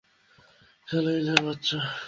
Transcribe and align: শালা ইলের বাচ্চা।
শালা 0.87 1.11
ইলের 1.19 1.39
বাচ্চা। 1.45 1.79